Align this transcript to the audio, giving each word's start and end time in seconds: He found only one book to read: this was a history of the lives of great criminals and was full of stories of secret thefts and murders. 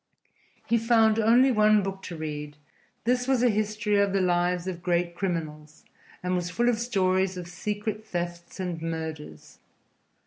He 0.65 0.79
found 0.79 1.19
only 1.19 1.51
one 1.51 1.83
book 1.83 2.01
to 2.05 2.15
read: 2.17 2.57
this 3.03 3.27
was 3.27 3.43
a 3.43 3.51
history 3.51 3.99
of 3.99 4.13
the 4.13 4.19
lives 4.19 4.65
of 4.65 4.81
great 4.81 5.13
criminals 5.13 5.85
and 6.23 6.33
was 6.33 6.49
full 6.49 6.69
of 6.69 6.79
stories 6.79 7.37
of 7.37 7.47
secret 7.47 8.03
thefts 8.03 8.59
and 8.59 8.81
murders. 8.81 9.59